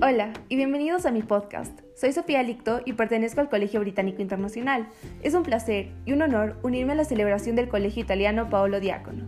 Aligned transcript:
Hola 0.00 0.32
y 0.48 0.54
bienvenidos 0.54 1.06
a 1.06 1.10
mi 1.10 1.22
podcast. 1.22 1.80
Soy 1.96 2.12
Sofía 2.12 2.40
Licto 2.44 2.82
y 2.84 2.92
pertenezco 2.92 3.40
al 3.40 3.48
Colegio 3.48 3.80
Británico 3.80 4.22
Internacional. 4.22 4.86
Es 5.24 5.34
un 5.34 5.42
placer 5.42 5.90
y 6.06 6.12
un 6.12 6.22
honor 6.22 6.56
unirme 6.62 6.92
a 6.92 6.94
la 6.94 7.04
celebración 7.04 7.56
del 7.56 7.68
Colegio 7.68 8.04
Italiano 8.04 8.48
Paolo 8.48 8.78
Diacono. 8.78 9.24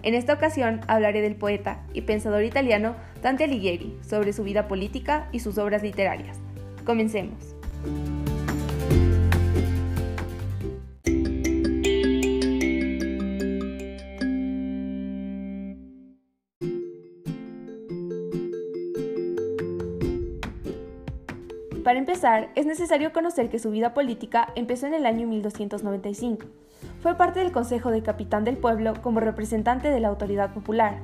En 0.00 0.14
esta 0.14 0.32
ocasión 0.32 0.80
hablaré 0.86 1.20
del 1.20 1.36
poeta 1.36 1.82
y 1.92 2.02
pensador 2.02 2.42
italiano 2.42 2.96
Dante 3.22 3.44
Alighieri 3.44 3.98
sobre 4.00 4.32
su 4.32 4.44
vida 4.44 4.66
política 4.66 5.28
y 5.30 5.40
sus 5.40 5.58
obras 5.58 5.82
literarias. 5.82 6.38
Comencemos. 6.86 7.54
Para 21.84 21.98
empezar, 21.98 22.48
es 22.54 22.64
necesario 22.64 23.12
conocer 23.12 23.50
que 23.50 23.58
su 23.58 23.70
vida 23.70 23.92
política 23.92 24.48
empezó 24.54 24.86
en 24.86 24.94
el 24.94 25.04
año 25.04 25.28
1295. 25.28 26.46
Fue 27.02 27.14
parte 27.14 27.40
del 27.40 27.52
Consejo 27.52 27.90
de 27.90 28.02
Capitán 28.02 28.42
del 28.42 28.56
Pueblo 28.56 28.94
como 29.02 29.20
representante 29.20 29.90
de 29.90 30.00
la 30.00 30.08
autoridad 30.08 30.54
popular. 30.54 31.00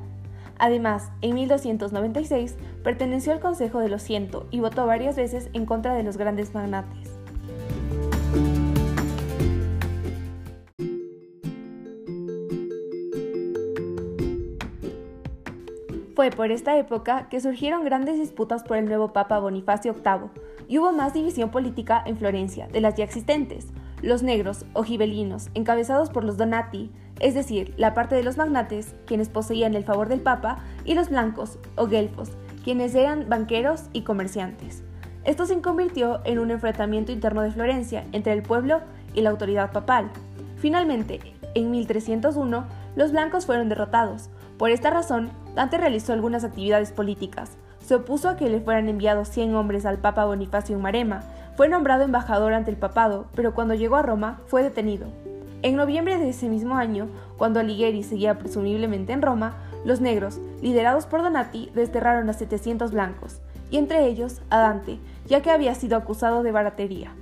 Además, 0.59 1.11
en 1.21 1.35
1296 1.35 2.57
perteneció 2.83 3.35
al 3.35 3.41
Consejo 3.41 3.81
de 3.81 3.91
los 3.91 4.03
Ciento 4.03 4.47
y 4.51 4.61
votó 4.61 4.87
varias 4.87 5.17
veces 5.17 5.51
en 5.53 5.67
contra 5.67 5.93
de 5.93 6.03
los 6.03 6.17
grandes 6.17 6.55
magnates. 6.55 7.11
Fue 16.21 16.31
por 16.31 16.51
esta 16.51 16.77
época 16.77 17.29
que 17.31 17.41
surgieron 17.41 17.85
grandes 17.85 18.19
disputas 18.19 18.63
por 18.63 18.77
el 18.77 18.85
nuevo 18.85 19.15
Papa 19.15 19.39
Bonifacio 19.39 19.95
VIII, 19.95 20.31
y 20.71 20.79
hubo 20.79 20.93
más 20.93 21.13
división 21.13 21.51
política 21.51 22.01
en 22.07 22.17
Florencia 22.17 22.69
de 22.69 22.81
las 22.81 22.95
ya 22.95 23.03
existentes. 23.03 23.67
Los 24.03 24.23
negros 24.23 24.65
o 24.73 24.85
gibelinos, 24.85 25.51
encabezados 25.55 26.11
por 26.11 26.23
los 26.23 26.37
Donati, 26.37 26.93
es 27.19 27.35
decir, 27.35 27.75
la 27.77 27.93
parte 27.93 28.15
de 28.15 28.23
los 28.23 28.37
magnates, 28.37 28.95
quienes 29.05 29.29
poseían 29.29 29.75
el 29.75 29.83
favor 29.83 30.09
del 30.09 30.21
Papa, 30.21 30.61
y 30.85 30.95
los 30.95 31.11
blancos 31.11 31.59
o 31.75 31.89
guelfos, 31.89 32.31
quienes 32.63 32.95
eran 32.95 33.29
banqueros 33.29 33.87
y 33.93 34.03
comerciantes. 34.03 34.85
Esto 35.25 35.45
se 35.45 35.61
convirtió 35.61 36.21
en 36.25 36.39
un 36.39 36.53
enfrentamiento 36.53 37.11
interno 37.11 37.43
de 37.43 37.51
Florencia 37.51 38.05
entre 38.13 38.33
el 38.33 38.45
pueblo 38.45 38.81
y 39.13 39.23
la 39.23 39.31
autoridad 39.31 39.73
papal. 39.73 40.09
Finalmente, 40.59 41.19
en 41.57 41.73
1301, 41.73 42.65
los 42.95 43.11
blancos 43.11 43.45
fueron 43.45 43.69
derrotados. 43.69 44.31
Por 44.57 44.71
esta 44.71 44.91
razón, 44.91 45.33
Dante 45.57 45.79
realizó 45.79 46.13
algunas 46.13 46.45
actividades 46.45 46.93
políticas, 46.93 47.59
se 47.91 47.97
opuso 47.97 48.29
a 48.29 48.37
que 48.37 48.49
le 48.49 48.61
fueran 48.61 48.89
enviados 48.89 49.31
100 49.31 49.53
hombres 49.57 49.85
al 49.85 49.99
Papa 49.99 50.25
Bonifacio 50.25 50.77
en 50.77 50.81
Marema. 50.81 51.25
Fue 51.57 51.69
nombrado 51.69 52.05
embajador 52.05 52.53
ante 52.53 52.71
el 52.71 52.77
papado, 52.77 53.27
pero 53.35 53.53
cuando 53.53 53.75
llegó 53.75 53.97
a 53.97 54.03
Roma 54.03 54.39
fue 54.47 54.63
detenido. 54.63 55.09
En 55.63 55.75
noviembre 55.75 56.17
de 56.17 56.29
ese 56.29 56.49
mismo 56.49 56.77
año, 56.77 57.09
cuando 57.37 57.59
Alighieri 57.59 58.05
seguía 58.05 58.39
presumiblemente 58.39 59.13
en 59.13 59.23
Roma, 59.23 59.57
los 59.85 60.01
negros, 60.01 60.39
liderados 60.63 61.07
por 61.07 61.25
Donati, 61.25 61.73
desterraron 61.75 62.31
a 62.31 62.33
700 62.33 62.93
blancos, 62.93 63.41
y 63.73 63.79
entre 63.79 64.07
ellos 64.07 64.41
a 64.51 64.61
Dante, 64.61 65.01
ya 65.27 65.43
que 65.43 65.51
había 65.51 65.75
sido 65.75 65.97
acusado 65.97 66.45
de 66.45 66.53
baratería. 66.53 67.13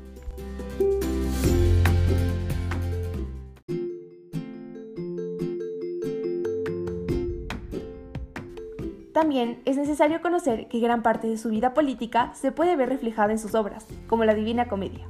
También 9.18 9.60
es 9.64 9.76
necesario 9.76 10.22
conocer 10.22 10.68
que 10.68 10.78
gran 10.78 11.02
parte 11.02 11.26
de 11.26 11.38
su 11.38 11.48
vida 11.48 11.74
política 11.74 12.30
se 12.34 12.52
puede 12.52 12.76
ver 12.76 12.88
reflejada 12.88 13.32
en 13.32 13.40
sus 13.40 13.56
obras, 13.56 13.84
como 14.06 14.24
la 14.24 14.32
Divina 14.32 14.68
Comedia. 14.68 15.08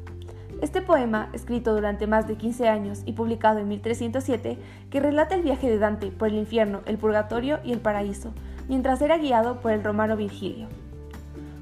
Este 0.63 0.81
poema, 0.81 1.29
escrito 1.35 1.75
durante 1.75 2.07
más 2.07 2.27
de 2.27 2.37
15 2.37 2.71
años 2.71 3.03
y 3.05 3.13
publicado 3.13 3.59
en 3.59 3.69
1307, 3.69 4.57
que 4.89 5.01
relata 5.01 5.35
el 5.35 5.43
viaje 5.43 5.69
de 5.69 5.79
Dante 5.79 6.07
por 6.07 6.29
el 6.29 6.37
infierno, 6.37 6.81
el 6.87 6.97
purgatorio 6.97 7.59
y 7.63 7.75
el 7.75 7.81
paraíso, 7.81 8.33
mientras 8.67 9.03
era 9.03 9.19
guiado 9.19 9.61
por 9.61 9.73
el 9.73 9.85
romano 9.85 10.17
Virgilio. 10.17 10.69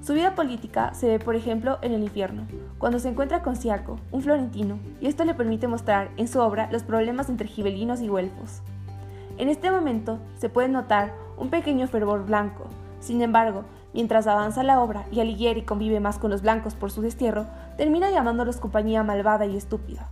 Su 0.00 0.14
vida 0.14 0.36
política 0.36 0.94
se 0.94 1.08
ve, 1.08 1.18
por 1.18 1.34
ejemplo, 1.34 1.80
en 1.82 1.94
el 1.94 2.04
infierno, 2.04 2.46
cuando 2.78 3.00
se 3.00 3.08
encuentra 3.08 3.42
con 3.42 3.56
Siaco, 3.56 3.98
un 4.12 4.22
florentino, 4.22 4.78
y 5.00 5.08
esto 5.08 5.24
le 5.24 5.34
permite 5.34 5.66
mostrar 5.66 6.10
en 6.16 6.28
su 6.28 6.38
obra 6.38 6.68
los 6.70 6.84
problemas 6.84 7.28
entre 7.28 7.48
gibelinos 7.48 8.00
y 8.02 8.06
güelfos. 8.06 8.62
En 9.36 9.48
este 9.48 9.68
momento 9.68 10.20
se 10.38 10.48
puede 10.48 10.68
notar 10.68 11.25
un 11.36 11.50
pequeño 11.50 11.86
fervor 11.88 12.24
blanco. 12.24 12.64
Sin 13.00 13.22
embargo, 13.22 13.64
mientras 13.92 14.26
avanza 14.26 14.62
la 14.62 14.80
obra 14.80 15.04
y 15.10 15.20
Alighieri 15.20 15.62
convive 15.62 16.00
más 16.00 16.18
con 16.18 16.30
los 16.30 16.42
blancos 16.42 16.74
por 16.74 16.90
su 16.90 17.02
destierro, 17.02 17.46
termina 17.76 18.10
llamándolos 18.10 18.58
compañía 18.58 19.02
malvada 19.02 19.46
y 19.46 19.56
estúpida. 19.56 20.08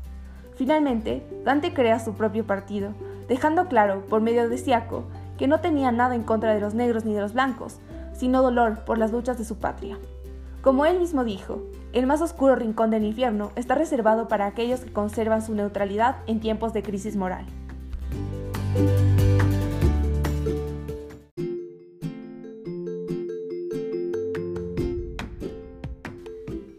Finalmente, 0.56 1.26
Dante 1.44 1.74
crea 1.74 1.98
su 1.98 2.14
propio 2.14 2.46
partido, 2.46 2.90
dejando 3.28 3.66
claro, 3.66 4.04
por 4.06 4.20
medio 4.20 4.48
de 4.48 4.58
Siaco, 4.58 5.04
que 5.36 5.48
no 5.48 5.60
tenía 5.60 5.90
nada 5.90 6.14
en 6.14 6.22
contra 6.22 6.54
de 6.54 6.60
los 6.60 6.74
negros 6.74 7.04
ni 7.04 7.14
de 7.14 7.20
los 7.20 7.32
blancos, 7.32 7.80
sino 8.12 8.42
dolor 8.42 8.84
por 8.84 8.98
las 8.98 9.10
luchas 9.10 9.38
de 9.38 9.44
su 9.44 9.56
patria. 9.56 9.98
Como 10.62 10.86
él 10.86 10.98
mismo 10.98 11.24
dijo, 11.24 11.62
el 11.92 12.06
más 12.06 12.22
oscuro 12.22 12.56
rincón 12.56 12.90
del 12.90 13.04
infierno 13.04 13.50
está 13.54 13.74
reservado 13.74 14.28
para 14.28 14.46
aquellos 14.46 14.80
que 14.80 14.92
conservan 14.92 15.42
su 15.42 15.54
neutralidad 15.54 16.16
en 16.26 16.40
tiempos 16.40 16.72
de 16.72 16.82
crisis 16.82 17.16
moral. 17.16 17.44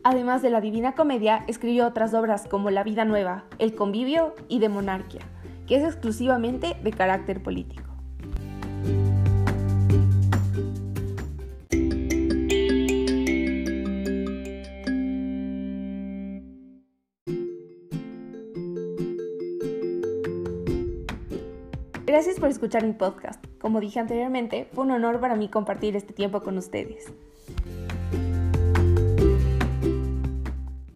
Además 0.08 0.44
de 0.44 0.52
la 0.52 0.62
Divina 0.62 0.94
Comedia, 0.94 1.44
escribió 1.48 1.88
otras 1.88 2.14
obras 2.14 2.48
como 2.48 2.70
La 2.70 2.84
Vida 2.84 3.06
Nueva, 3.06 3.46
El 3.58 3.74
Convivio 3.74 4.36
y 4.48 4.60
De 4.60 4.70
Monarquía, 4.70 5.24
que 5.66 5.78
es 5.78 5.84
exclusivamente 5.84 6.78
de 6.84 6.92
carácter 6.92 7.42
político. 7.42 7.82
Gracias 22.06 22.40
por 22.40 22.50
escuchar 22.50 22.86
mi 22.86 22.94
podcast. 22.94 23.44
Como 23.58 23.80
dije 23.80 24.00
anteriormente, 24.00 24.70
fue 24.72 24.84
un 24.84 24.92
honor 24.92 25.20
para 25.20 25.36
mí 25.36 25.50
compartir 25.50 25.96
este 25.96 26.14
tiempo 26.14 26.44
con 26.44 26.60
ustedes. 26.60 27.12